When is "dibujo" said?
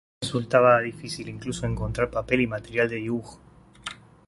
2.95-3.39